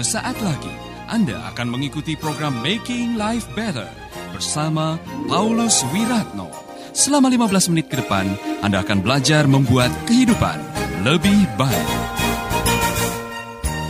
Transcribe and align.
Sesaat 0.00 0.40
lagi 0.40 0.72
Anda 1.12 1.52
akan 1.52 1.76
mengikuti 1.76 2.16
program 2.16 2.56
Making 2.64 3.20
Life 3.20 3.44
Better 3.52 3.84
bersama 4.32 4.96
Paulus 5.28 5.84
Wiratno. 5.92 6.48
Selama 6.96 7.28
15 7.28 7.68
menit 7.68 7.92
ke 7.92 8.00
depan, 8.00 8.24
Anda 8.64 8.80
akan 8.80 9.04
belajar 9.04 9.44
membuat 9.44 9.92
kehidupan 10.08 10.56
lebih 11.04 11.44
baik. 11.60 11.88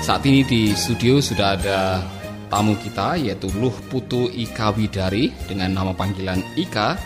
Saat 0.02 0.26
ini 0.26 0.42
di 0.42 0.74
studio 0.74 1.22
sudah 1.22 1.54
ada 1.54 2.02
tamu 2.50 2.74
kita 2.74 3.14
yaitu 3.14 3.46
Luh 3.54 3.78
Putu 3.86 4.26
Ika 4.34 4.74
Widari 4.74 5.30
dengan 5.46 5.78
nama 5.78 5.94
panggilan 5.94 6.42
Ika 6.58 6.98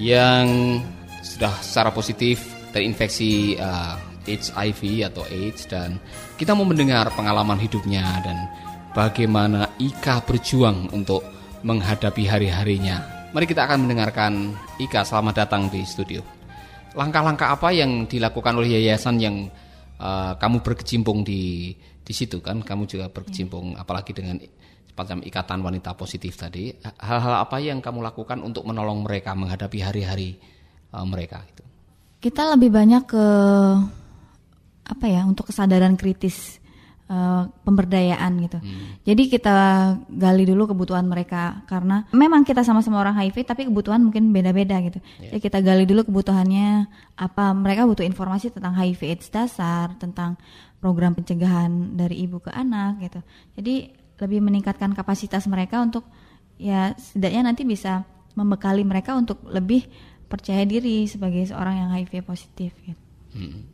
yang 0.00 0.80
sudah 1.20 1.52
secara 1.60 1.92
positif 1.92 2.40
terinfeksi 2.72 3.60
uh, 3.60 4.11
HIV 4.26 5.08
atau 5.08 5.22
AIDS 5.28 5.66
dan 5.66 5.98
kita 6.38 6.54
mau 6.54 6.66
mendengar 6.66 7.10
pengalaman 7.14 7.58
hidupnya 7.58 8.02
dan 8.22 8.36
bagaimana 8.92 9.72
Ika 9.80 10.22
berjuang 10.24 10.92
untuk 10.92 11.24
menghadapi 11.62 12.28
hari-harinya. 12.28 13.28
Mari 13.32 13.48
kita 13.48 13.64
akan 13.64 13.88
mendengarkan 13.88 14.52
Ika 14.76 15.08
selamat 15.08 15.46
datang 15.46 15.72
di 15.72 15.80
studio. 15.88 16.20
Langkah-langkah 16.92 17.56
apa 17.56 17.72
yang 17.72 18.04
dilakukan 18.04 18.52
oleh 18.60 18.76
yayasan 18.76 19.16
yang 19.16 19.48
uh, 19.96 20.36
kamu 20.36 20.60
berkecimpung 20.60 21.24
di 21.24 21.72
di 21.80 22.12
situ 22.12 22.44
kan? 22.44 22.60
Kamu 22.60 22.84
juga 22.84 23.08
berkecimpung 23.08 23.80
apalagi 23.80 24.12
dengan 24.12 24.36
semacam 24.92 25.24
ikatan 25.24 25.58
wanita 25.64 25.96
positif 25.96 26.36
tadi. 26.36 26.68
Hal-hal 27.00 27.40
apa 27.40 27.56
yang 27.64 27.80
kamu 27.80 28.04
lakukan 28.04 28.44
untuk 28.44 28.68
menolong 28.68 29.08
mereka 29.08 29.32
menghadapi 29.32 29.80
hari-hari 29.80 30.36
uh, 30.92 31.08
mereka 31.08 31.40
itu? 31.48 31.64
Kita 32.20 32.52
lebih 32.52 32.70
banyak 32.70 33.02
ke 33.08 33.26
apa 34.82 35.06
ya 35.06 35.22
untuk 35.24 35.48
kesadaran 35.50 35.94
kritis 35.94 36.62
uh, 37.12 37.48
pemberdayaan 37.62 38.32
gitu. 38.42 38.58
Hmm. 38.58 38.98
Jadi 39.04 39.22
kita 39.28 39.56
gali 40.08 40.44
dulu 40.48 40.70
kebutuhan 40.72 41.04
mereka 41.04 41.62
karena 41.68 42.08
memang 42.16 42.42
kita 42.42 42.64
sama-sama 42.64 43.02
orang 43.04 43.18
HIV 43.20 43.44
tapi 43.44 43.68
kebutuhan 43.68 44.00
mungkin 44.00 44.32
beda-beda 44.32 44.80
gitu. 44.80 44.98
Yeah. 45.20 45.36
Jadi 45.36 45.40
kita 45.42 45.58
gali 45.60 45.84
dulu 45.84 46.08
kebutuhannya 46.08 46.88
apa 47.20 47.44
mereka 47.52 47.84
butuh 47.84 48.06
informasi 48.06 48.54
tentang 48.54 48.72
HIV/AIDS 48.74 49.28
dasar, 49.28 49.92
tentang 50.00 50.40
program 50.82 51.14
pencegahan 51.14 51.94
dari 51.94 52.24
ibu 52.26 52.42
ke 52.42 52.50
anak 52.50 53.02
gitu. 53.04 53.20
Jadi 53.58 53.74
lebih 54.22 54.38
meningkatkan 54.42 54.94
kapasitas 54.94 55.46
mereka 55.50 55.82
untuk 55.82 56.06
ya 56.58 56.94
setidaknya 56.94 57.50
nanti 57.50 57.66
bisa 57.66 58.06
membekali 58.38 58.86
mereka 58.86 59.12
untuk 59.18 59.44
lebih 59.50 59.84
percaya 60.30 60.64
diri 60.64 61.04
sebagai 61.04 61.44
seorang 61.44 61.84
yang 61.84 61.90
HIV 61.92 62.24
positif 62.24 62.72
gitu. 62.80 63.02
Hmm. 63.36 63.71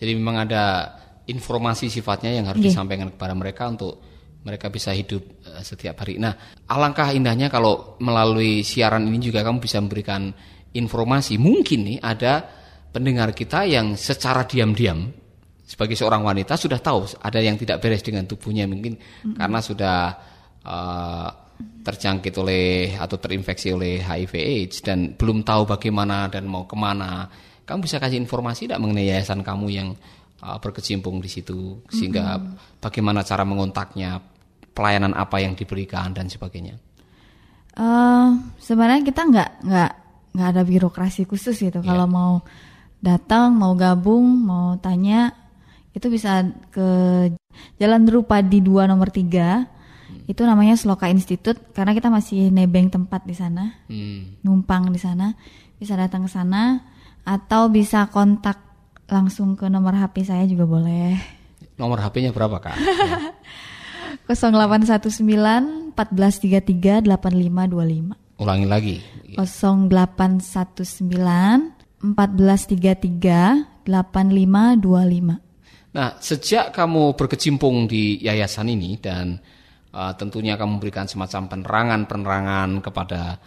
Jadi 0.00 0.16
memang 0.16 0.48
ada 0.48 0.96
informasi 1.28 1.92
sifatnya 1.92 2.32
yang 2.32 2.48
harus 2.48 2.64
yeah. 2.64 2.72
disampaikan 2.72 3.12
kepada 3.12 3.36
mereka 3.36 3.68
untuk 3.68 4.00
mereka 4.40 4.72
bisa 4.72 4.96
hidup 4.96 5.44
uh, 5.44 5.60
setiap 5.60 6.00
hari. 6.00 6.16
Nah, 6.16 6.32
alangkah 6.64 7.12
indahnya 7.12 7.52
kalau 7.52 8.00
melalui 8.00 8.64
siaran 8.64 9.04
ini 9.04 9.20
juga 9.20 9.44
kamu 9.44 9.60
bisa 9.60 9.76
memberikan 9.84 10.32
informasi. 10.72 11.36
Mungkin 11.36 11.80
nih 11.84 11.98
ada 12.00 12.40
pendengar 12.90 13.36
kita 13.36 13.68
yang 13.68 13.94
secara 13.94 14.48
diam-diam 14.48 15.20
sebagai 15.70 15.94
seorang 15.94 16.26
wanita 16.26 16.58
sudah 16.58 16.82
tahu 16.82 17.06
ada 17.22 17.38
yang 17.38 17.54
tidak 17.54 17.78
beres 17.78 18.02
dengan 18.02 18.26
tubuhnya 18.26 18.66
mungkin 18.66 18.98
mm-hmm. 18.98 19.38
karena 19.38 19.58
sudah 19.62 19.98
uh, 20.66 21.28
terjangkit 21.86 22.34
oleh 22.42 22.98
atau 22.98 23.16
terinfeksi 23.22 23.70
oleh 23.70 24.02
HIV 24.02 24.34
AIDS 24.34 24.82
dan 24.82 25.14
belum 25.14 25.46
tahu 25.46 25.70
bagaimana 25.70 26.26
dan 26.26 26.50
mau 26.50 26.66
ke 26.66 26.74
mana 26.74 27.30
kamu 27.70 27.86
bisa 27.86 28.02
kasih 28.02 28.18
informasi 28.18 28.66
tidak 28.66 28.82
mengenai 28.82 29.06
yayasan 29.14 29.46
kamu 29.46 29.66
yang 29.70 29.88
uh, 30.42 30.58
berkecimpung 30.58 31.22
di 31.22 31.30
situ 31.30 31.78
sehingga 31.86 32.34
mm-hmm. 32.34 32.82
bagaimana 32.82 33.22
cara 33.22 33.46
mengontaknya 33.46 34.18
pelayanan 34.74 35.14
apa 35.14 35.38
yang 35.38 35.54
diberikan 35.54 36.10
dan 36.10 36.26
sebagainya 36.26 36.74
uh, 37.78 38.34
sebenarnya 38.58 39.06
kita 39.06 39.22
nggak 39.22 39.50
nggak 39.62 39.92
nggak 40.34 40.48
ada 40.50 40.62
birokrasi 40.66 41.30
khusus 41.30 41.54
gitu 41.62 41.78
yeah. 41.78 41.86
kalau 41.86 42.10
mau 42.10 42.32
datang 42.98 43.54
mau 43.54 43.78
gabung 43.78 44.26
mau 44.26 44.74
tanya 44.82 45.30
itu 45.90 46.06
bisa 46.06 46.46
ke 46.70 46.88
Jalan 47.82 48.06
Drupadi 48.06 48.62
2 48.62 48.90
nomor 48.90 49.10
3 49.10 49.26
hmm. 49.26 50.30
itu 50.30 50.42
namanya 50.46 50.78
Sloka 50.78 51.10
Institute 51.10 51.58
karena 51.74 51.94
kita 51.94 52.10
masih 52.10 52.50
nebeng 52.50 52.90
tempat 52.90 53.26
di 53.26 53.34
sana 53.34 53.78
hmm. 53.90 54.42
numpang 54.46 54.90
di 54.90 55.00
sana 55.02 55.34
bisa 55.80 55.96
datang 55.98 56.26
ke 56.26 56.30
sana 56.30 56.78
atau 57.24 57.68
bisa 57.68 58.06
kontak 58.08 58.58
langsung 59.10 59.58
ke 59.58 59.66
nomor 59.66 59.94
HP 59.98 60.24
saya 60.26 60.46
juga 60.46 60.64
boleh. 60.66 61.18
Nomor 61.80 61.98
HP-nya 62.00 62.30
berapa 62.30 62.60
kak? 62.60 62.76
0819 64.30 65.94
1433 65.96 67.02
8525 67.08 68.40
ulangi 68.40 68.66
lagi. 68.66 68.96
0819 69.36 70.80
1433 72.00 73.84
8525 73.84 75.50
Nah, 75.90 76.14
sejak 76.22 76.70
kamu 76.70 77.18
berkecimpung 77.18 77.90
di 77.90 78.22
yayasan 78.22 78.70
ini 78.70 78.94
dan 79.02 79.42
uh, 79.90 80.14
tentunya 80.14 80.54
kamu 80.54 80.78
memberikan 80.78 81.10
semacam 81.10 81.50
penerangan-penerangan 81.50 82.78
kepada 82.78 83.42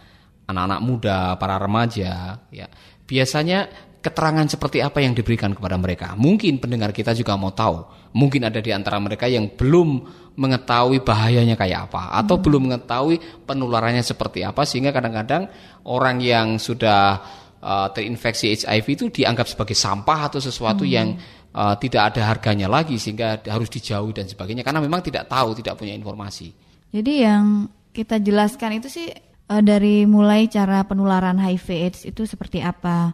anak-anak 0.48 0.80
muda, 0.84 1.18
para 1.40 1.56
remaja, 1.56 2.40
ya. 2.52 2.66
Biasanya 3.04 3.68
keterangan 4.04 4.44
seperti 4.48 4.84
apa 4.84 5.00
yang 5.00 5.16
diberikan 5.16 5.56
kepada 5.56 5.76
mereka? 5.80 6.12
Mungkin 6.16 6.60
pendengar 6.60 6.92
kita 6.92 7.16
juga 7.16 7.36
mau 7.40 7.52
tahu. 7.52 7.84
Mungkin 8.12 8.44
ada 8.44 8.60
di 8.60 8.70
antara 8.72 9.00
mereka 9.00 9.28
yang 9.28 9.48
belum 9.52 10.04
mengetahui 10.34 11.06
bahayanya 11.06 11.54
kayak 11.54 11.90
apa 11.90 12.10
atau 12.18 12.36
hmm. 12.36 12.44
belum 12.44 12.62
mengetahui 12.68 13.16
penularannya 13.46 14.02
seperti 14.02 14.42
apa 14.42 14.66
sehingga 14.66 14.90
kadang-kadang 14.90 15.46
orang 15.86 16.18
yang 16.18 16.58
sudah 16.58 17.22
uh, 17.62 17.88
terinfeksi 17.94 18.50
HIV 18.66 18.86
itu 18.98 19.06
dianggap 19.22 19.46
sebagai 19.46 19.78
sampah 19.78 20.26
atau 20.26 20.42
sesuatu 20.42 20.82
hmm. 20.82 20.90
yang 20.90 21.08
uh, 21.54 21.78
tidak 21.78 22.14
ada 22.14 22.34
harganya 22.34 22.66
lagi 22.66 22.98
sehingga 22.98 23.40
harus 23.46 23.70
dijauhi 23.70 24.10
dan 24.10 24.26
sebagainya 24.26 24.66
karena 24.66 24.82
memang 24.82 25.06
tidak 25.06 25.30
tahu, 25.30 25.54
tidak 25.54 25.78
punya 25.78 25.94
informasi. 25.94 26.50
Jadi 26.90 27.12
yang 27.22 27.70
kita 27.94 28.18
jelaskan 28.18 28.82
itu 28.82 28.90
sih 28.90 29.06
uh, 29.50 29.62
dari 29.62 30.04
mulai 30.08 30.48
cara 30.48 30.84
penularan 30.84 31.36
HIV/AIDS 31.40 32.08
itu 32.08 32.24
seperti 32.24 32.64
apa. 32.64 33.12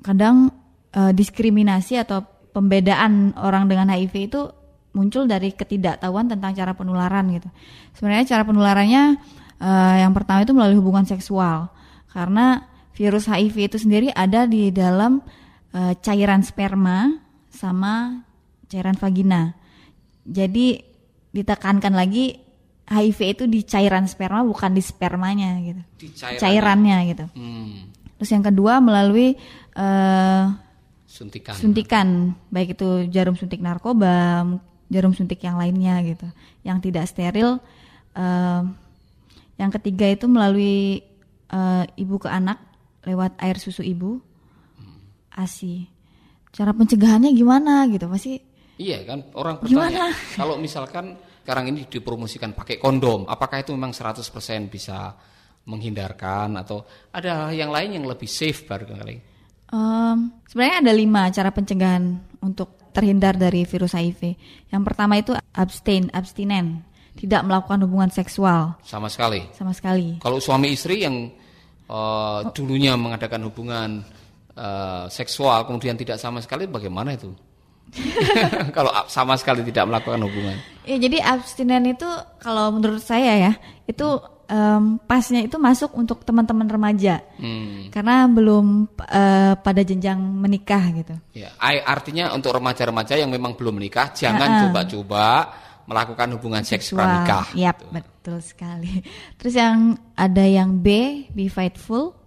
Kadang 0.00 0.50
uh, 0.96 1.12
diskriminasi 1.12 2.00
atau 2.00 2.24
pembedaan 2.50 3.36
orang 3.38 3.70
dengan 3.70 3.92
HIV 3.94 4.14
itu 4.32 4.40
muncul 4.90 5.30
dari 5.30 5.54
ketidaktahuan 5.54 6.26
tentang 6.26 6.50
cara 6.54 6.74
penularan 6.74 7.30
gitu. 7.30 7.48
Sebenarnya 7.94 8.26
cara 8.26 8.42
penularannya 8.42 9.02
uh, 9.62 9.96
yang 10.02 10.10
pertama 10.10 10.42
itu 10.42 10.50
melalui 10.50 10.78
hubungan 10.82 11.06
seksual 11.06 11.70
karena 12.10 12.66
virus 12.98 13.30
HIV 13.30 13.70
itu 13.70 13.78
sendiri 13.78 14.08
ada 14.10 14.50
di 14.50 14.74
dalam 14.74 15.22
uh, 15.72 15.94
cairan 16.02 16.42
sperma 16.42 17.14
sama 17.54 18.26
cairan 18.66 18.98
vagina. 18.98 19.54
Jadi 20.26 20.82
ditekankan 21.30 21.94
lagi 21.94 22.49
HIV 22.90 23.18
itu 23.38 23.44
di 23.46 23.62
cairan 23.62 24.10
sperma 24.10 24.42
bukan 24.42 24.74
di 24.74 24.82
spermanya 24.82 25.62
gitu. 25.62 25.82
Di 25.94 26.08
cairannya, 26.10 26.40
cairannya 26.42 26.96
gitu. 27.14 27.24
Hmm. 27.38 27.74
Terus 28.18 28.30
yang 28.34 28.44
kedua 28.44 28.82
melalui 28.82 29.38
uh, 29.78 30.44
suntikan. 31.06 31.54
Suntikan, 31.54 32.08
baik 32.50 32.74
itu 32.74 33.06
jarum 33.14 33.38
suntik 33.38 33.62
narkoba, 33.62 34.42
jarum 34.90 35.14
suntik 35.14 35.38
yang 35.40 35.54
lainnya 35.54 36.02
gitu, 36.02 36.26
yang 36.66 36.82
tidak 36.82 37.06
steril. 37.06 37.62
Uh, 38.10 38.66
yang 39.54 39.70
ketiga 39.70 40.10
itu 40.10 40.26
melalui 40.26 41.06
uh, 41.54 41.86
ibu 41.94 42.18
ke 42.18 42.26
anak 42.26 42.58
lewat 43.06 43.38
air 43.38 43.56
susu 43.62 43.86
ibu, 43.86 44.18
hmm. 44.18 45.38
ASI 45.38 46.00
cara 46.50 46.74
pencegahannya 46.74 47.30
gimana 47.30 47.86
gitu 47.86 48.10
masih 48.10 48.42
iya 48.76 49.06
kan 49.06 49.22
orang 49.38 49.62
bertanya 49.62 50.10
kalau 50.34 50.58
misalkan 50.58 51.14
sekarang 51.42 51.72
ini 51.72 51.88
dipromosikan 51.88 52.52
pakai 52.52 52.76
kondom. 52.76 53.24
Apakah 53.26 53.64
itu 53.64 53.72
memang 53.72 53.96
100% 53.96 54.20
bisa 54.68 55.16
menghindarkan 55.64 56.56
atau 56.60 56.84
ada 57.12 57.52
yang 57.52 57.68
lain 57.68 58.00
yang 58.00 58.04
lebih 58.08 58.28
safe 58.28 58.64
barangkali? 58.64 59.16
Um, 59.70 60.34
sebenarnya 60.50 60.76
ada 60.82 60.92
lima 60.92 61.22
cara 61.30 61.50
pencegahan 61.54 62.18
untuk 62.42 62.90
terhindar 62.90 63.38
dari 63.38 63.62
virus 63.62 63.94
HIV 63.94 64.34
yang 64.74 64.82
pertama 64.82 65.16
itu 65.16 65.34
abstain 65.54 66.10
abstinen. 66.10 66.82
Tidak 67.10 67.42
melakukan 67.42 67.84
hubungan 67.84 68.10
seksual. 68.10 68.78
Sama 68.86 69.10
sekali. 69.10 69.44
Sama 69.52 69.74
sekali. 69.74 70.22
Kalau 70.22 70.38
suami 70.38 70.72
istri 70.72 71.04
yang 71.04 71.28
uh, 71.90 72.48
dulunya 72.54 72.94
mengadakan 72.94 73.50
hubungan 73.50 74.06
uh, 74.54 75.04
seksual 75.10 75.66
kemudian 75.66 75.98
tidak 75.98 76.16
sama 76.22 76.38
sekali 76.40 76.70
bagaimana 76.70 77.14
itu? 77.14 77.34
kalau 78.76 78.90
sama 79.10 79.34
sekali 79.34 79.66
tidak 79.66 79.90
melakukan 79.90 80.20
hubungan. 80.22 80.56
Ya 80.86 80.96
jadi 80.98 81.18
abstinen 81.22 81.94
itu 81.94 82.06
kalau 82.42 82.74
menurut 82.74 83.02
saya 83.02 83.50
ya 83.50 83.52
itu 83.86 84.06
um, 84.50 84.98
pasnya 85.06 85.46
itu 85.46 85.56
masuk 85.56 85.94
untuk 85.94 86.26
teman-teman 86.26 86.66
remaja 86.66 87.22
hmm. 87.38 87.94
karena 87.94 88.26
belum 88.26 88.90
uh, 88.98 89.54
pada 89.62 89.82
jenjang 89.86 90.18
menikah 90.18 90.82
gitu. 90.92 91.14
Ya, 91.32 91.54
artinya 91.86 92.34
untuk 92.34 92.52
remaja-remaja 92.54 93.16
yang 93.16 93.30
memang 93.30 93.54
belum 93.54 93.78
menikah 93.78 94.10
jangan 94.12 94.68
coba-coba 94.68 95.54
melakukan 95.90 96.28
hubungan 96.38 96.62
seks 96.62 96.94
seksual. 96.94 97.02
pranikah. 97.02 97.46
Gitu. 97.50 97.86
betul 97.90 98.38
sekali. 98.38 99.02
Terus 99.38 99.54
yang 99.58 99.98
ada 100.14 100.44
yang 100.46 100.78
B, 100.78 100.86
be 101.34 101.50
faithful, 101.50 102.19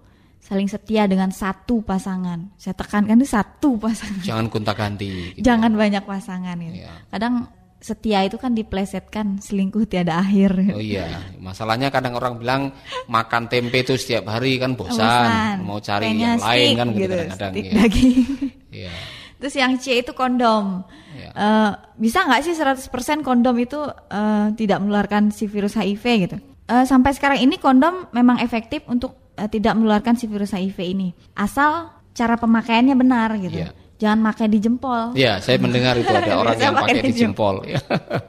saling 0.44 0.68
setia 0.68 1.07
dengan 1.07 1.31
satu 1.31 1.80
pasangan. 1.80 2.51
Saya 2.60 2.75
tekankan 2.75 3.16
itu 3.16 3.31
satu 3.31 3.80
pasangan. 3.80 4.19
Jangan 4.28 4.45
gonta-ganti. 4.51 5.40
gitu. 5.40 5.48
Jangan 5.48 5.72
banyak 5.72 6.04
pasangan 6.04 6.60
gitu. 6.60 6.84
Iya. 6.84 6.92
Kadang 7.07 7.48
setia 7.80 8.24
itu 8.24 8.40
kan 8.40 8.51
diplesetkan 8.56 9.40
selingkuh 9.40 9.88
tiada 9.88 10.19
akhir. 10.19 10.56
Oh 10.72 10.80
iya, 10.80 11.19
masalahnya 11.40 11.92
kadang 11.92 12.16
orang 12.16 12.40
bilang 12.40 12.62
makan 13.12 13.51
tempe 13.51 13.84
itu 13.84 14.00
setiap 14.00 14.31
hari 14.31 14.56
kan 14.56 14.75
bosan, 14.80 14.95
Bosan. 15.04 15.56
mau 15.68 15.80
cari 15.84 16.07
Pengennya 16.07 16.28
yang 16.31 16.40
lain 16.40 16.69
kan 16.80 16.88
gitu 16.88 17.00
gitu, 17.00 17.13
kadang-kadang. 17.16 17.51
stick 17.51 17.66
ya. 17.68 17.74
daging. 17.75 18.16
Iya. 18.72 18.94
Terus 19.44 19.56
yang 19.60 19.72
C 19.75 19.86
itu 20.00 20.12
kondom. 20.16 20.88
Iya. 21.12 21.30
Eh, 21.36 21.72
bisa 22.00 22.24
nggak 22.24 22.42
sih 22.48 22.56
100% 22.56 22.88
kondom 23.28 23.56
itu 23.60 23.80
eh, 23.92 24.48
tidak 24.56 24.80
menularkan 24.80 25.36
si 25.36 25.51
virus 25.51 25.75
HIV 25.75 26.04
gitu? 26.24 26.38
Eh, 26.72 26.86
sampai 26.88 27.12
sekarang 27.12 27.44
ini 27.44 27.60
kondom 27.60 28.07
memang 28.16 28.40
efektif 28.40 28.88
untuk 28.88 29.22
eh, 29.38 29.50
tidak 29.50 29.74
menularkan 29.77 30.15
si 30.18 30.25
virus 30.30 30.53
HIV 30.53 30.77
ini. 30.81 31.09
Asal 31.33 31.89
cara 32.13 32.38
pemakaiannya 32.38 32.95
benar 32.97 33.30
gitu. 33.41 33.57
Iya. 33.63 33.69
Jangan 34.01 34.19
pakai 34.33 34.47
di 34.51 34.59
jempol. 34.59 35.01
Iya, 35.15 35.39
saya 35.39 35.57
mendengar 35.62 35.95
itu 35.95 36.12
ada 36.12 36.33
orang 36.41 36.56
yang 36.59 36.75
pakai 36.75 37.01
di 37.01 37.13
jempol. 37.13 37.56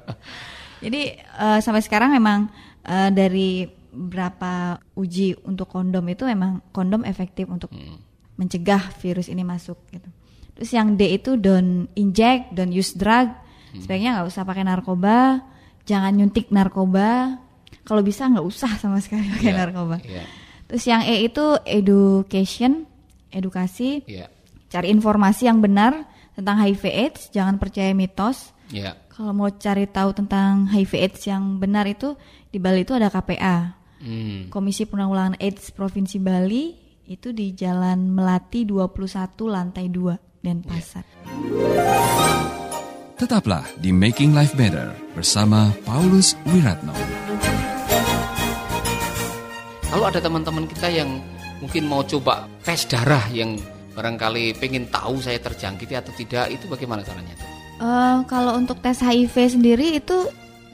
Jadi 0.85 1.03
eh, 1.17 1.59
sampai 1.61 1.83
sekarang 1.83 2.12
memang 2.12 2.49
eh, 2.85 3.11
dari 3.12 3.67
berapa 3.95 4.83
uji 4.99 5.47
untuk 5.47 5.71
kondom 5.71 6.03
itu 6.11 6.27
memang 6.27 6.59
kondom 6.75 7.06
efektif 7.06 7.47
untuk 7.47 7.71
mencegah 8.35 8.91
virus 8.99 9.31
ini 9.31 9.47
masuk 9.47 9.79
gitu. 9.95 10.11
Terus 10.55 10.71
yang 10.71 10.95
D 10.99 11.15
itu 11.15 11.39
don't 11.39 11.91
inject, 11.95 12.55
don't 12.55 12.75
use 12.75 12.95
drug. 12.95 13.31
Sebaiknya 13.75 14.19
nggak 14.19 14.31
usah 14.31 14.47
pakai 14.47 14.62
narkoba, 14.62 15.43
jangan 15.83 16.15
nyuntik 16.15 16.51
narkoba. 16.55 17.43
Kalau 17.83 18.03
bisa 18.06 18.31
nggak 18.31 18.47
usah 18.47 18.71
sama 18.79 19.03
sekali 19.03 19.27
pakai 19.35 19.51
Iya, 19.51 19.59
narkoba. 19.59 19.97
Iya. 20.03 20.25
Terus 20.75 20.91
yang 20.91 21.06
E 21.06 21.23
itu 21.23 21.55
education, 21.62 22.82
edukasi, 23.31 24.03
Iya. 24.11 24.26
cari 24.67 24.91
informasi 24.91 25.47
yang 25.47 25.62
benar 25.62 26.11
tentang 26.35 26.59
HIV/AIDS, 26.59 27.31
jangan 27.31 27.62
percaya 27.62 27.94
mitos. 27.94 28.50
Iya. 28.75 28.99
Kalau 29.06 29.31
mau 29.31 29.47
cari 29.55 29.87
tahu 29.87 30.11
tentang 30.19 30.67
HIV/AIDS 30.67 31.31
yang 31.31 31.62
benar 31.62 31.87
itu 31.87 32.19
di 32.50 32.59
Bali 32.59 32.82
itu 32.82 32.91
ada 32.91 33.06
KPA, 33.06 33.79
Hmm. 34.03 34.50
Komisi 34.50 34.82
Penanggulangan 34.91 35.38
AIDS 35.38 35.71
Provinsi 35.71 36.19
Bali 36.19 36.75
itu 37.06 37.31
di 37.31 37.55
Jalan 37.55 38.11
Melati 38.11 38.67
21 38.67 39.47
lantai 39.47 39.87
2 39.88 40.43
Denpasar. 40.43 41.06
Tetaplah 43.15 43.62
di 43.79 43.94
Making 43.94 44.35
Life 44.35 44.59
Better 44.59 44.91
bersama 45.15 45.70
Paulus 45.87 46.35
Wiratno. 46.50 47.24
Kalau 49.94 50.11
ada 50.11 50.19
teman-teman 50.19 50.67
kita 50.67 50.91
yang 50.91 51.23
mungkin 51.62 51.87
mau 51.87 52.02
coba 52.02 52.50
tes 52.67 52.82
darah 52.91 53.31
yang 53.31 53.55
barangkali 53.94 54.58
pengen 54.58 54.91
tahu 54.91 55.23
saya 55.23 55.38
terjangkiti 55.38 55.94
atau 55.94 56.11
tidak, 56.19 56.50
itu 56.50 56.67
bagaimana 56.67 57.06
caranya? 57.06 57.31
tuh? 57.38 57.46
Eh, 57.79 58.19
kalau 58.26 58.58
untuk 58.58 58.82
tes 58.82 58.99
HIV 58.99 59.55
sendiri 59.55 59.94
itu 59.94 60.26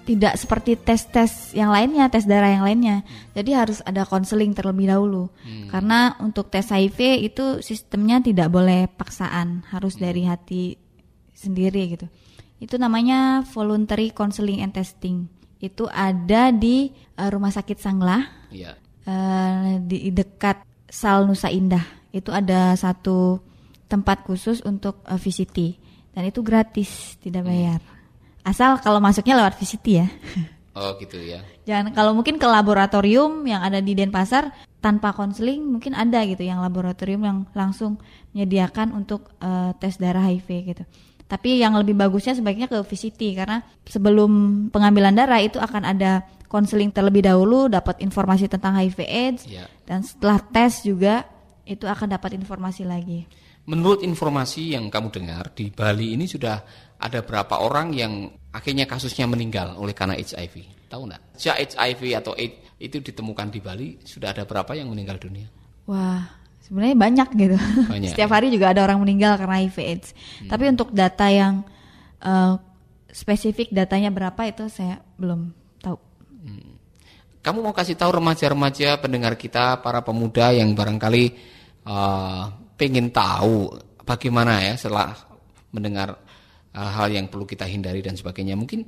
tidak 0.08 0.40
seperti 0.40 0.81
tes-tes 0.81 1.52
yang 1.52 1.69
lainnya, 1.69 2.08
tes 2.08 2.25
darah 2.25 2.49
yang 2.49 2.64
lainnya. 2.64 3.05
Jadi 3.37 3.52
harus 3.52 3.84
ada 3.84 4.08
konseling 4.08 4.56
terlebih 4.56 4.88
dahulu. 4.88 5.28
Karena 5.69 6.17
untuk 6.25 6.49
tes 6.49 6.72
HIV 6.72 7.20
itu 7.20 7.61
sistemnya 7.61 8.25
tidak 8.25 8.49
boleh 8.49 8.88
paksaan, 8.88 9.69
harus 9.69 10.00
dari 10.00 10.25
hati 10.25 10.81
sendiri 11.37 11.93
gitu. 11.93 12.08
Itu 12.56 12.81
namanya 12.81 13.44
voluntary 13.52 14.17
counseling 14.17 14.64
and 14.64 14.72
testing. 14.72 15.28
Itu 15.61 15.93
ada 15.93 16.49
di 16.56 16.88
eh, 17.20 17.28
Rumah 17.28 17.52
Sakit 17.52 17.76
Sanglah 17.76 18.40
Iya. 18.50 18.75
Eh, 19.11 19.83
di 19.83 20.15
dekat 20.15 20.62
Sal 20.87 21.27
Nusa 21.27 21.51
Indah. 21.51 21.83
Itu 22.15 22.31
ada 22.31 22.79
satu 22.79 23.43
tempat 23.91 24.23
khusus 24.23 24.62
untuk 24.62 25.03
eh, 25.11 25.19
VCT 25.19 25.59
dan 26.15 26.23
itu 26.27 26.43
gratis, 26.43 27.19
tidak 27.23 27.47
bayar. 27.47 27.83
Asal 28.43 28.79
kalau 28.83 28.99
masuknya 29.03 29.39
lewat 29.39 29.59
VCT 29.59 29.87
ya. 29.91 30.09
Oh 30.71 30.95
gitu 31.03 31.19
ya. 31.19 31.43
Jangan 31.67 31.91
kalau 31.91 32.15
mungkin 32.15 32.39
ke 32.39 32.47
laboratorium 32.47 33.43
yang 33.43 33.61
ada 33.62 33.83
di 33.83 33.93
Denpasar 33.95 34.55
tanpa 34.81 35.13
konseling 35.13 35.61
mungkin 35.61 35.93
ada 35.93 36.25
gitu 36.25 36.41
yang 36.41 36.63
laboratorium 36.63 37.21
yang 37.27 37.39
langsung 37.53 38.01
menyediakan 38.33 38.95
untuk 38.95 39.35
eh, 39.43 39.75
tes 39.83 39.99
darah 39.99 40.25
HIV 40.25 40.49
gitu. 40.73 40.85
Tapi 41.31 41.63
yang 41.63 41.79
lebih 41.79 41.95
bagusnya 41.95 42.35
sebaiknya 42.35 42.67
ke 42.67 42.83
VCT 42.83 43.39
karena 43.39 43.63
sebelum 43.87 44.67
pengambilan 44.75 45.15
darah 45.15 45.39
itu 45.39 45.63
akan 45.63 45.87
ada 45.87 46.27
konseling 46.50 46.91
terlebih 46.91 47.23
dahulu, 47.23 47.70
dapat 47.70 48.02
informasi 48.02 48.50
tentang 48.50 48.75
HIV/AIDS 48.75 49.47
Iya. 49.47 49.70
dan 49.87 50.02
setelah 50.02 50.43
tes 50.43 50.82
juga 50.82 51.23
itu 51.62 51.87
akan 51.87 52.19
dapat 52.19 52.35
informasi 52.35 52.82
lagi. 52.82 53.23
Menurut 53.70 54.02
informasi 54.02 54.75
yang 54.75 54.91
kamu 54.91 55.14
dengar 55.14 55.55
di 55.55 55.70
Bali 55.70 56.19
ini 56.19 56.26
sudah 56.26 56.58
ada 56.99 57.23
berapa 57.23 57.62
orang 57.62 57.94
yang 57.94 58.12
akhirnya 58.50 58.82
kasusnya 58.91 59.31
meninggal 59.31 59.79
oleh 59.79 59.94
karena 59.94 60.19
HIV? 60.19 60.91
Tahu 60.91 61.06
nggak? 61.06 61.38
Sejak 61.38 61.56
HIV 61.79 62.02
atau 62.19 62.35
AIDS 62.35 62.58
itu 62.82 62.99
ditemukan 62.99 63.46
di 63.55 63.61
Bali 63.62 63.88
sudah 64.03 64.35
ada 64.35 64.43
berapa 64.43 64.75
yang 64.75 64.91
meninggal 64.91 65.23
dunia? 65.23 65.46
Wah, 65.87 66.26
sebenarnya 66.67 66.96
banyak 66.99 67.29
gitu. 67.38 67.56
Banyak, 67.87 68.11
Setiap 68.17 68.26
ya. 68.26 68.32
Hmm. 68.32 68.37
hari 68.43 68.49
juga 68.50 68.75
ada 68.75 68.82
orang 68.82 68.99
meninggal 68.99 69.38
karena 69.38 69.62
HIV/AIDS. 69.62 70.08
Tapi 70.50 70.64
untuk 70.67 70.91
data 70.91 71.31
yang 71.31 71.62
eh, 72.19 72.55
spesifik 73.14 73.70
datanya 73.70 74.11
berapa 74.11 74.41
itu 74.50 74.67
saya 74.67 74.99
belum. 75.14 75.60
Kamu 77.41 77.65
mau 77.65 77.73
kasih 77.73 77.97
tahu 77.97 78.21
remaja-remaja 78.21 79.01
pendengar 79.01 79.35
kita, 79.41 79.81
para 79.81 80.05
pemuda 80.05 80.53
yang 80.53 80.77
barangkali 80.77 81.25
eh, 81.89 82.43
pengen 82.77 83.09
tahu 83.13 83.73
bagaimana 84.05 84.61
ya 84.65 84.75
setelah 84.77 85.17
mendengar 85.73 86.21
hal-hal 86.75 87.09
yang 87.11 87.27
perlu 87.27 87.49
kita 87.49 87.67
hindari 87.67 88.05
dan 88.05 88.15
sebagainya. 88.15 88.55
Mungkin 88.55 88.87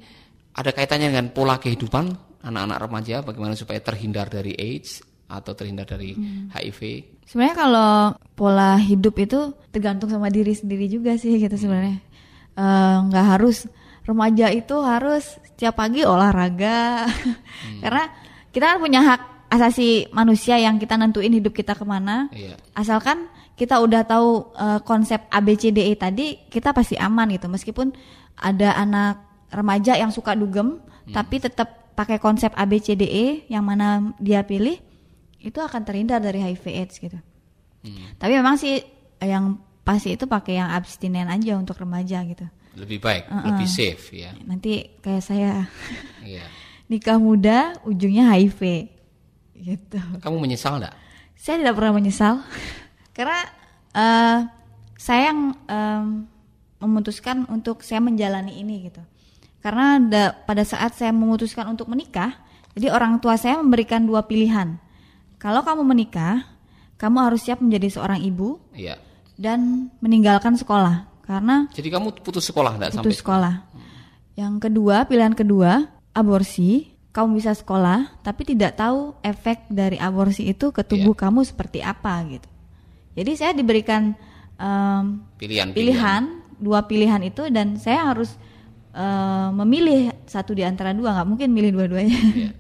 ada 0.53 0.71
kaitannya 0.71 1.09
dengan 1.11 1.33
pola 1.33 1.57
kehidupan 1.57 2.13
anak-anak 2.43 2.79
remaja, 2.83 3.17
bagaimana 3.23 3.55
supaya 3.55 3.79
terhindar 3.79 4.29
dari 4.29 4.53
AIDS 4.59 5.01
atau 5.31 5.57
terhindar 5.57 5.89
dari 5.89 6.13
HIV. 6.53 6.81
Sebenarnya 7.25 7.57
kalau 7.57 7.93
pola 8.37 8.77
hidup 8.77 9.17
itu 9.17 9.57
tergantung 9.73 10.13
sama 10.13 10.29
diri 10.29 10.53
sendiri 10.53 10.91
juga 10.91 11.17
sih 11.17 11.41
gitu 11.41 11.57
sebenarnya. 11.57 11.99
Eh, 12.53 12.97
nggak 13.09 13.27
harus 13.39 13.65
remaja 14.05 14.51
itu 14.53 14.77
harus 14.83 15.41
setiap 15.47 15.79
pagi 15.79 16.03
olahraga 16.03 17.07
karena 17.83 18.05
kita 18.53 18.77
kan 18.77 18.79
punya 18.79 19.01
hak 19.01 19.21
asasi 19.53 20.09
manusia 20.17 20.57
yang 20.57 20.81
kita 20.81 20.97
nentuin 20.97 21.33
hidup 21.33 21.53
kita 21.53 21.77
ke 21.77 21.85
mana. 21.85 22.33
Iya. 22.33 22.57
Asalkan 22.73 23.29
kita 23.57 23.81
udah 23.85 24.05
tahu 24.09 24.53
eh, 24.57 24.81
konsep 24.85 25.21
ABCDE 25.29 25.93
tadi, 26.01 26.41
kita 26.49 26.73
pasti 26.73 26.97
aman 26.97 27.33
gitu. 27.37 27.53
Meskipun 27.53 27.93
ada 28.41 28.77
anak 28.81 29.21
remaja 29.53 29.97
yang 30.01 30.09
suka 30.09 30.33
dugem, 30.33 30.81
tapi 31.13 31.37
tetap 31.37 31.93
pakai 31.93 32.17
konsep 32.17 32.49
ABCDE 32.57 33.53
yang 33.53 33.69
mana 33.69 34.17
dia 34.17 34.41
pilih, 34.41 34.81
itu 35.37 35.59
akan 35.61 35.85
terhindar 35.85 36.25
dari 36.25 36.41
HIV/AIDS 36.41 36.97
gitu. 36.97 37.19
Tapi 38.17 38.33
memang 38.33 38.57
sih 38.57 38.81
eh, 39.21 39.29
yang 39.29 39.61
pasti 39.85 40.15
itu 40.15 40.25
pakai 40.25 40.57
yang 40.63 40.73
abstinen 40.73 41.29
aja 41.29 41.59
untuk 41.61 41.77
remaja 41.77 42.25
gitu. 42.25 42.47
Lebih 42.73 43.05
baik, 43.05 43.29
lebih 43.29 43.69
safe 43.69 44.17
ya. 44.17 44.33
Nanti 44.49 44.97
kayak 45.05 45.21
saya 45.21 45.69
Iya. 46.25 46.49
nikah 46.93 47.17
muda, 47.17 47.73
ujungnya 47.83 48.29
HIV 48.29 48.61
gitu. 49.57 49.97
Kamu 50.21 50.37
menyesal 50.37 50.77
enggak? 50.77 50.93
Saya 51.35 51.57
tidak 51.59 51.75
pernah 51.75 51.97
menyesal 51.97 52.45
karena 53.17 53.41
eh, 53.97 54.39
saya 55.01 55.33
yang 55.33 55.41
em, 55.67 56.29
memutuskan 56.79 57.49
untuk 57.49 57.81
saya 57.81 57.99
menjalani 57.99 58.61
ini 58.61 58.93
gitu. 58.93 59.01
Karena 59.63 59.97
da- 60.03 60.35
pada 60.35 60.67
saat 60.67 60.93
saya 60.93 61.15
memutuskan 61.15 61.71
untuk 61.71 61.87
menikah, 61.87 62.35
jadi 62.75 62.91
orang 62.91 63.23
tua 63.23 63.39
saya 63.39 63.57
memberikan 63.57 64.03
dua 64.03 64.27
pilihan. 64.27 64.75
Kalau 65.39 65.63
kamu 65.63 65.83
menikah, 65.87 66.47
kamu 66.99 67.19
harus 67.31 67.43
siap 67.43 67.59
menjadi 67.59 67.99
seorang 67.99 68.23
ibu 68.23 68.59
Iya. 68.75 68.99
dan 69.39 69.91
meninggalkan 69.99 70.55
sekolah 70.55 71.07
karena 71.23 71.67
Jadi 71.71 71.89
kamu 71.91 72.23
putus 72.23 72.47
sekolah 72.47 72.79
enggak 72.79 72.91
sampai 72.95 73.07
putus 73.11 73.23
sekolah. 73.23 73.55
Yang 74.35 74.55
kedua, 74.65 75.07
pilihan 75.07 75.35
kedua, 75.37 75.92
aborsi. 76.13 76.89
Kamu 77.13 77.37
bisa 77.37 77.53
sekolah, 77.53 78.25
tapi 78.25 78.49
tidak 78.49 78.81
tahu 78.81 79.13
efek 79.21 79.69
dari 79.69 80.01
aborsi 80.01 80.49
itu 80.49 80.73
ke 80.73 80.81
tubuh 80.81 81.13
kamu 81.13 81.45
seperti 81.45 81.85
apa 81.85 82.17
gitu. 82.25 82.49
Jadi 83.13 83.33
saya 83.37 83.53
diberikan 83.53 84.17
em, 84.57 85.21
pilihan 85.37 85.77
pilihan, 85.77 86.23
dua 86.57 86.89
pilihan 86.89 87.21
itu 87.21 87.53
dan 87.53 87.77
saya 87.77 88.09
harus 88.09 88.33
em, 88.97 89.53
memilih 89.61 90.09
satu 90.25 90.57
di 90.57 90.65
antara 90.65 90.97
dua, 90.97 91.13
nggak 91.13 91.29
mungkin 91.29 91.53
milih 91.53 91.77
dua-duanya. 91.77 92.17
Iya. 92.33 92.51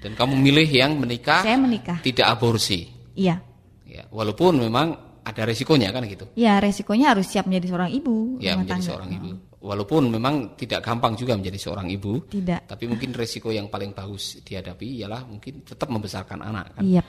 Dan 0.00 0.16
kamu 0.16 0.40
milih 0.40 0.68
yang 0.72 0.96
menikah 0.96 1.44
saya 1.44 1.60
menikah. 1.60 2.00
tidak 2.00 2.32
aborsi. 2.32 2.88
Iya, 3.12 3.44
Ya, 3.84 4.08
walaupun 4.08 4.56
memang 4.56 4.96
ada 5.20 5.44
resikonya 5.44 5.92
kan 5.92 6.08
gitu. 6.08 6.32
ya 6.32 6.56
resikonya 6.58 7.12
harus 7.12 7.28
siap 7.28 7.44
menjadi 7.44 7.76
seorang 7.76 7.92
ibu. 7.92 8.40
Ya 8.40 8.56
rumah 8.56 8.64
menjadi 8.64 8.72
tangga. 8.72 8.88
seorang 8.88 9.10
ibu. 9.12 9.28
Walaupun 9.62 10.10
memang 10.10 10.58
tidak 10.58 10.82
gampang 10.82 11.14
juga 11.14 11.38
menjadi 11.38 11.70
seorang 11.70 11.86
ibu. 11.88 12.26
Tidak. 12.26 12.66
Tapi 12.66 12.84
mungkin 12.90 13.14
resiko 13.14 13.54
yang 13.54 13.70
paling 13.70 13.94
bagus 13.94 14.42
dihadapi 14.42 15.00
ialah 15.00 15.22
mungkin 15.24 15.62
tetap 15.62 15.86
membesarkan 15.88 16.42
anak 16.42 16.74
kan. 16.74 16.82
Iya. 16.82 17.02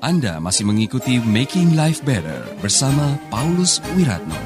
Anda 0.00 0.42
masih 0.42 0.66
mengikuti 0.66 1.20
Making 1.22 1.78
Life 1.78 2.02
Better 2.02 2.42
bersama 2.58 3.14
Paulus 3.30 3.78
Wiratno. 3.94 4.36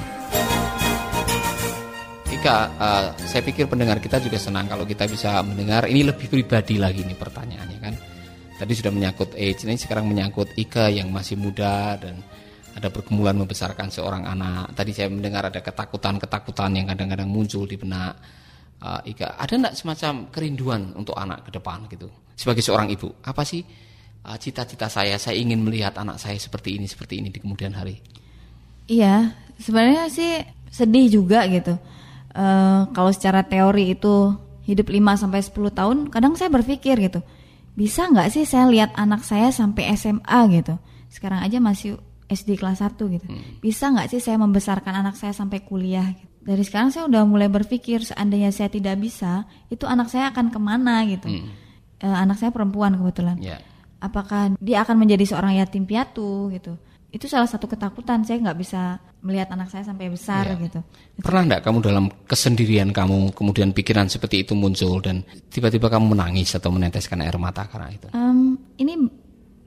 Ika, 2.35 2.59
uh, 2.77 3.05
saya 3.25 3.41
pikir 3.41 3.71
pendengar 3.71 4.03
kita 4.03 4.21
juga 4.21 4.37
senang 4.37 4.69
kalau 4.69 4.85
kita 4.85 5.09
bisa 5.09 5.41
mendengar 5.41 5.89
ini 5.89 6.05
lebih 6.05 6.29
pribadi 6.29 6.77
lagi 6.77 7.07
nih 7.07 7.17
pertanyaannya 7.17 7.79
kan. 7.81 7.95
Tadi 8.55 8.73
sudah 8.75 8.93
menyangkut 8.93 9.35
age, 9.39 9.67
ini 9.67 9.79
sekarang 9.79 10.07
menyangkut 10.11 10.53
Ika 10.59 10.91
yang 10.91 11.09
masih 11.15 11.39
muda 11.39 11.97
dan 11.99 12.19
ada 12.75 12.91
pergumulan 12.91 13.39
membesarkan 13.39 13.89
seorang 13.89 14.27
anak. 14.27 14.75
Tadi 14.75 14.91
saya 14.91 15.07
mendengar 15.07 15.47
ada 15.47 15.63
ketakutan-ketakutan 15.63 16.75
yang 16.75 16.87
kadang-kadang 16.91 17.31
muncul 17.31 17.65
di 17.71 17.79
benak 17.79 18.19
uh, 18.83 19.01
Ika. 19.07 19.39
Ada 19.39 19.55
enggak 19.55 19.75
semacam 19.79 20.13
kerinduan 20.35 20.83
untuk 20.99 21.15
anak 21.15 21.47
ke 21.47 21.51
depan 21.55 21.87
gitu? 21.87 22.11
Sebagai 22.35 22.67
seorang 22.67 22.91
ibu, 22.91 23.15
apa 23.23 23.47
sih 23.47 23.63
uh, 24.27 24.37
cita-cita 24.37 24.91
saya? 24.91 25.15
Saya 25.23 25.39
ingin 25.39 25.63
melihat 25.63 25.95
anak 25.95 26.19
saya 26.19 26.35
seperti 26.35 26.75
ini, 26.75 26.91
seperti 26.91 27.23
ini 27.23 27.31
di 27.31 27.39
kemudian 27.39 27.73
hari. 27.79 28.03
Iya, 28.91 29.33
sebenarnya 29.63 30.11
sih 30.11 30.43
sedih 30.69 31.07
juga 31.23 31.47
gitu. 31.47 31.79
Uh, 32.35 32.91
kalau 32.91 33.15
secara 33.15 33.47
teori 33.47 33.95
itu 33.95 34.35
hidup 34.67 34.91
5 34.91 35.23
sampai 35.23 35.41
10 35.41 35.79
tahun, 35.79 35.97
kadang 36.11 36.35
saya 36.35 36.51
berpikir 36.51 36.99
gitu. 36.99 37.23
Bisa 37.79 38.11
nggak 38.11 38.35
sih 38.35 38.43
saya 38.43 38.67
lihat 38.67 38.91
anak 38.99 39.23
saya 39.23 39.55
sampai 39.55 39.95
SMA 39.95 40.39
gitu? 40.51 40.75
Sekarang 41.07 41.47
aja 41.47 41.63
masih 41.63 41.99
SD 42.29 42.57
kelas 42.57 42.81
1 42.81 42.97
gitu. 42.97 43.27
Hmm. 43.29 43.61
Bisa 43.61 43.93
nggak 43.93 44.09
sih 44.09 44.21
saya 44.21 44.41
membesarkan 44.41 45.05
anak 45.05 45.15
saya 45.21 45.37
sampai 45.37 45.61
kuliah? 45.61 46.13
Gitu. 46.17 46.31
Dari 46.45 46.63
sekarang 46.65 46.93
saya 46.93 47.09
udah 47.09 47.25
mulai 47.25 47.49
berpikir 47.49 48.05
seandainya 48.05 48.53
saya 48.53 48.69
tidak 48.69 49.01
bisa, 49.01 49.49
itu 49.73 49.89
anak 49.89 50.13
saya 50.13 50.29
akan 50.33 50.53
ke 50.53 50.61
mana 50.61 51.05
gitu. 51.09 51.29
Hmm. 51.29 51.49
E, 52.01 52.07
anak 52.09 52.37
saya 52.37 52.53
perempuan 52.53 52.97
kebetulan. 53.01 53.41
Yeah. 53.41 53.61
Apakah 54.01 54.53
dia 54.61 54.85
akan 54.85 55.01
menjadi 55.01 55.25
seorang 55.25 55.57
yatim 55.57 55.89
piatu 55.89 56.53
gitu? 56.53 56.77
Itu 57.09 57.31
salah 57.31 57.49
satu 57.49 57.71
ketakutan 57.71 58.27
saya 58.29 58.43
nggak 58.45 58.59
bisa 58.61 59.01
melihat 59.25 59.57
anak 59.57 59.73
saya 59.73 59.89
sampai 59.89 60.13
besar 60.13 60.45
yeah. 60.53 60.61
gitu. 60.69 60.81
Pernah 61.25 61.43
nggak 61.49 61.63
kamu 61.65 61.79
dalam 61.81 62.05
kesendirian 62.29 62.93
kamu 62.93 63.33
kemudian 63.33 63.73
pikiran 63.73 64.13
seperti 64.13 64.45
itu 64.45 64.53
muncul 64.53 65.01
dan 65.01 65.25
tiba-tiba 65.49 65.89
kamu 65.89 66.13
menangis 66.13 66.53
atau 66.53 66.69
meneteskan 66.69 67.25
air 67.25 67.37
mata 67.41 67.65
karena 67.65 67.89
itu? 67.89 68.13
Um, 68.13 68.61
ini 68.77 69.01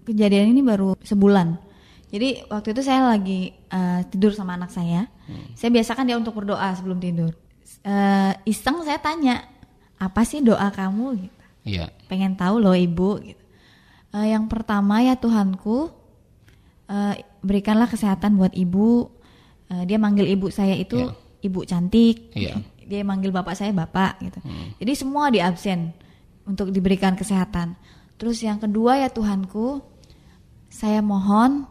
kejadian 0.06 0.54
ini 0.54 0.62
baru 0.62 0.94
sebulan 1.02 1.67
jadi 2.08 2.48
waktu 2.48 2.72
itu 2.72 2.82
saya 2.88 3.04
lagi 3.04 3.52
uh, 3.68 4.00
tidur 4.08 4.32
sama 4.32 4.56
anak 4.56 4.72
saya. 4.72 5.12
Hmm. 5.28 5.52
Saya 5.60 5.70
biasakan 5.76 6.08
dia 6.08 6.16
untuk 6.16 6.40
berdoa 6.40 6.72
sebelum 6.72 7.04
tidur. 7.04 7.36
Uh, 7.84 8.32
iseng 8.48 8.80
saya 8.88 8.96
tanya, 8.96 9.44
apa 10.00 10.24
sih 10.24 10.40
doa 10.40 10.72
kamu? 10.72 11.28
Gitu. 11.28 11.44
Iya. 11.68 11.92
Pengen 12.08 12.40
tahu 12.40 12.64
loh 12.64 12.72
ibu. 12.72 13.20
Gitu. 13.20 13.44
Uh, 14.16 14.24
yang 14.24 14.48
pertama 14.48 15.04
ya 15.04 15.20
Tuhanku, 15.20 15.92
uh, 16.88 17.14
berikanlah 17.44 17.92
kesehatan 17.92 18.40
buat 18.40 18.56
ibu. 18.56 19.12
Uh, 19.68 19.84
dia 19.84 20.00
manggil 20.00 20.32
ibu 20.32 20.48
saya 20.48 20.80
itu 20.80 21.12
yeah. 21.12 21.44
ibu 21.44 21.68
cantik. 21.68 22.32
Yeah. 22.32 22.64
Dia 22.88 23.04
manggil 23.04 23.36
bapak 23.36 23.60
saya 23.60 23.76
bapak 23.76 24.24
gitu. 24.24 24.40
Hmm. 24.48 24.80
Jadi 24.80 24.94
semua 24.96 25.28
di 25.28 25.44
absen 25.44 25.92
untuk 26.48 26.72
diberikan 26.72 27.20
kesehatan. 27.20 27.76
Terus 28.16 28.40
yang 28.40 28.64
kedua 28.64 28.96
ya 28.96 29.12
Tuhanku, 29.12 29.84
saya 30.72 31.04
mohon 31.04 31.68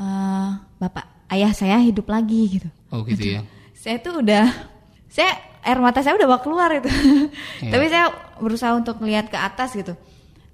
uh, 0.00 0.60
bapak 0.80 1.16
ayah 1.32 1.52
saya 1.52 1.80
hidup 1.82 2.06
lagi 2.06 2.60
gitu. 2.60 2.68
Oh 2.92 3.02
gitu 3.02 3.38
ya. 3.38 3.40
Saya 3.74 3.96
tuh 4.00 4.22
udah 4.22 4.46
saya 5.10 5.36
air 5.66 5.78
mata 5.82 6.00
saya 6.04 6.14
udah 6.14 6.28
mau 6.30 6.40
keluar 6.40 6.70
itu. 6.70 6.86
yeah. 7.64 7.72
Tapi 7.74 7.84
saya 7.90 8.06
berusaha 8.38 8.72
untuk 8.76 9.02
melihat 9.02 9.26
ke 9.32 9.38
atas 9.38 9.74
gitu. 9.74 9.98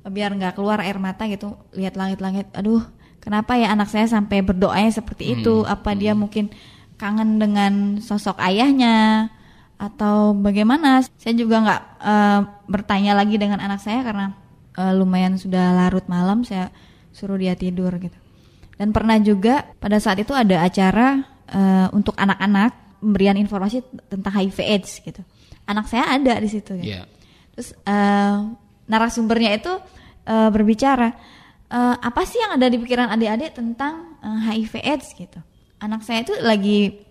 Biar 0.02 0.34
nggak 0.34 0.58
keluar 0.58 0.82
air 0.82 0.98
mata 0.98 1.28
gitu, 1.30 1.54
lihat 1.76 1.94
langit-langit. 1.94 2.50
Aduh, 2.56 2.82
kenapa 3.22 3.54
ya 3.54 3.70
anak 3.70 3.92
saya 3.92 4.08
sampai 4.08 4.42
berdoanya 4.42 4.90
seperti 4.90 5.30
hmm. 5.30 5.34
itu? 5.38 5.54
Apa 5.62 5.94
hmm. 5.94 5.98
dia 6.00 6.12
mungkin 6.16 6.50
kangen 6.98 7.38
dengan 7.38 7.98
sosok 8.02 8.38
ayahnya 8.42 9.28
atau 9.78 10.34
bagaimana? 10.34 11.06
Saya 11.18 11.34
juga 11.38 11.62
nggak 11.62 11.82
uh, 12.02 12.40
bertanya 12.66 13.14
lagi 13.14 13.38
dengan 13.38 13.62
anak 13.62 13.78
saya 13.78 14.02
karena 14.02 14.34
uh, 14.74 14.92
lumayan 14.94 15.38
sudah 15.38 15.70
larut 15.70 16.06
malam. 16.10 16.42
Saya 16.42 16.74
suruh 17.14 17.38
dia 17.38 17.54
tidur 17.54 17.92
gitu. 18.00 18.21
Dan 18.76 18.90
pernah 18.90 19.20
juga 19.20 19.68
pada 19.78 20.00
saat 20.00 20.18
itu 20.18 20.32
ada 20.32 20.64
acara 20.64 21.22
uh, 21.52 21.88
untuk 21.92 22.16
anak-anak 22.18 23.00
pemberian 23.02 23.36
informasi 23.38 23.82
tentang 24.08 24.32
HIV/AIDS 24.32 25.02
gitu. 25.02 25.22
Anak 25.68 25.86
saya 25.90 26.18
ada 26.18 26.38
di 26.38 26.48
situ. 26.48 26.78
Gitu. 26.78 26.94
Yeah. 26.98 27.06
Terus 27.54 27.76
uh, 27.84 28.52
narasumbernya 28.88 29.60
itu 29.60 29.72
uh, 30.26 30.48
berbicara 30.50 31.12
uh, 31.70 31.96
apa 31.98 32.22
sih 32.26 32.40
yang 32.40 32.56
ada 32.56 32.66
di 32.68 32.78
pikiran 32.80 33.12
adik-adik 33.12 33.54
tentang 33.54 34.18
uh, 34.22 34.40
HIV/AIDS 34.50 35.14
gitu. 35.18 35.38
Anak 35.82 36.06
saya 36.06 36.22
itu 36.22 36.34
lagi 36.38 37.02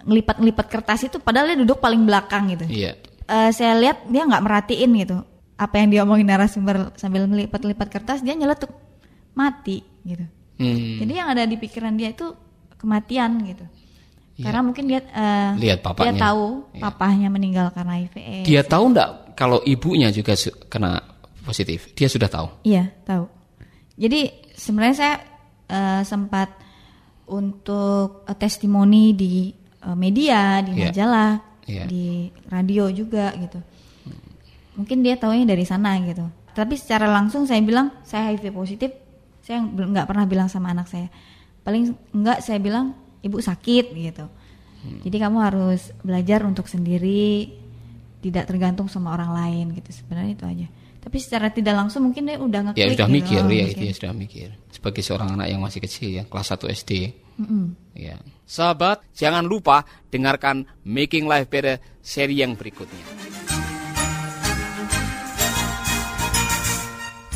ngelipat-ngelipat 0.00 0.66
kertas 0.68 1.08
itu 1.08 1.20
padahal 1.20 1.52
dia 1.52 1.58
duduk 1.60 1.80
paling 1.80 2.04
belakang 2.04 2.52
gitu. 2.52 2.64
Yeah. 2.68 2.96
Uh, 3.30 3.52
saya 3.52 3.76
lihat 3.78 4.08
dia 4.10 4.26
nggak 4.26 4.42
merhatiin 4.42 4.90
gitu 5.06 5.22
apa 5.60 5.76
yang 5.76 5.88
dia 5.92 6.00
omongin 6.08 6.24
narasumber 6.24 6.96
sambil 6.96 7.28
melipat-lipat 7.28 7.88
kertas 7.92 8.24
dia 8.24 8.32
nyeletuk 8.32 8.72
mati 9.36 9.84
gitu. 10.08 10.24
Hmm. 10.60 11.00
Jadi 11.00 11.12
yang 11.16 11.28
ada 11.32 11.48
di 11.48 11.56
pikiran 11.56 11.96
dia 11.96 12.12
itu 12.12 12.36
kematian 12.76 13.40
gitu. 13.48 13.64
Ya. 14.36 14.44
Karena 14.48 14.60
mungkin 14.60 14.84
dia 14.88 15.00
uh, 15.08 15.56
lihat 15.56 15.80
papanya. 15.80 16.12
Dia 16.12 16.20
tahu 16.20 16.44
ya. 16.76 16.80
papahnya 16.84 17.28
meninggal 17.32 17.66
karena 17.72 17.92
HIV. 18.04 18.16
Dia 18.44 18.62
tahu 18.64 18.84
enggak 18.92 19.10
kalau 19.36 19.64
ibunya 19.64 20.12
juga 20.12 20.36
kena 20.68 21.00
positif? 21.44 21.92
Dia 21.96 22.08
sudah 22.12 22.28
tahu. 22.28 22.48
Iya, 22.68 22.92
tahu. 23.08 23.24
Jadi 23.96 24.52
sebenarnya 24.52 24.96
saya 24.96 25.16
uh, 25.68 26.02
sempat 26.04 26.52
untuk 27.28 28.24
uh, 28.28 28.36
testimoni 28.36 29.16
di 29.16 29.52
uh, 29.84 29.96
media, 29.96 30.60
di 30.64 30.72
ya. 30.76 30.88
majalah, 30.88 31.32
ya. 31.64 31.84
di 31.88 32.28
radio 32.48 32.88
juga 32.92 33.32
gitu. 33.36 33.60
Mungkin 34.76 35.04
dia 35.04 35.20
taunya 35.20 35.44
dari 35.44 35.64
sana 35.68 36.00
gitu. 36.00 36.24
Tapi 36.56 36.74
secara 36.80 37.08
langsung 37.08 37.44
saya 37.44 37.60
bilang 37.60 37.92
saya 38.04 38.32
HIV 38.32 38.56
positif 38.56 38.90
saya 39.40 39.64
nggak 39.64 40.06
pernah 40.06 40.24
bilang 40.28 40.48
sama 40.48 40.72
anak 40.72 40.86
saya 40.88 41.08
paling 41.64 41.92
enggak 42.12 42.40
saya 42.40 42.58
bilang 42.60 42.96
ibu 43.20 43.36
sakit 43.40 43.92
gitu. 43.92 44.26
Hmm. 44.80 45.04
jadi 45.04 45.28
kamu 45.28 45.38
harus 45.44 45.92
belajar 46.00 46.40
untuk 46.48 46.64
sendiri 46.64 47.52
tidak 48.24 48.48
tergantung 48.48 48.88
sama 48.88 49.12
orang 49.12 49.32
lain 49.32 49.64
gitu. 49.76 49.92
Sebenarnya 49.92 50.32
itu 50.32 50.44
aja. 50.48 50.66
Tapi 51.00 51.16
secara 51.20 51.52
tidak 51.52 51.76
langsung 51.76 52.08
mungkin 52.08 52.28
dia 52.28 52.36
udah 52.40 52.72
ngeklik 52.72 52.80
ya 52.80 52.86
udah 52.92 53.08
gitu, 53.08 53.16
mikir. 53.16 53.40
oh, 53.44 53.52
ya 53.52 53.64
itu 53.68 53.84
ya 53.84 53.92
sudah 53.96 54.12
mikir. 54.16 54.48
Sebagai 54.72 55.02
seorang 55.04 55.36
anak 55.36 55.52
yang 55.52 55.60
masih 55.60 55.80
kecil 55.84 56.08
ya 56.16 56.24
kelas 56.24 56.52
1 56.56 56.76
SD 56.80 56.92
mm 57.40 57.46
-hmm. 57.48 57.64
ya 57.96 58.16
sahabat 58.44 59.00
jangan 59.16 59.44
lupa 59.48 59.88
dengarkan 60.12 60.68
Making 60.84 61.24
Life 61.24 61.48
Better 61.48 61.80
seri 62.04 62.44
yang 62.44 62.52
berikutnya 62.52 63.04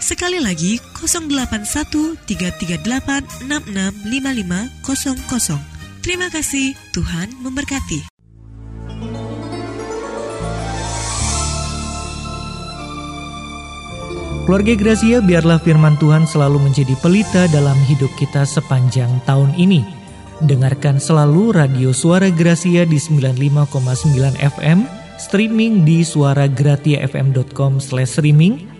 Sekali 0.00 0.40
lagi 0.40 0.80
081 0.96 2.16
338 2.24 3.44
665500. 3.44 5.60
Terima 6.00 6.32
kasih, 6.32 6.72
Tuhan 6.96 7.28
memberkati. 7.44 8.08
Keluarga 14.48 14.72
Gracia, 14.74 15.22
biarlah 15.22 15.62
firman 15.62 15.94
Tuhan 16.00 16.24
selalu 16.26 16.58
menjadi 16.58 16.98
pelita 16.98 17.46
dalam 17.54 17.78
hidup 17.86 18.10
kita 18.18 18.42
sepanjang 18.48 19.20
tahun 19.28 19.54
ini. 19.54 19.84
Dengarkan 20.42 20.96
selalu 20.96 21.52
radio 21.54 21.92
Suara 21.92 22.32
Gracia 22.32 22.88
di 22.88 22.96
95,9 22.96 24.40
FM, 24.40 24.88
streaming 25.20 25.84
di 25.84 26.00
suaragratiafm.com/streaming 26.02 28.79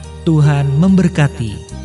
Tuhan 0.21 0.69
memberkati. 0.77 1.80